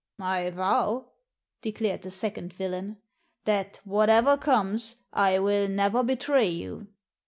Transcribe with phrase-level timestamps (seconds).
[0.17, 1.11] "I vow,"
[1.61, 2.97] declared the second villain,
[3.45, 6.87] "that, what ever comes, I will never betray you."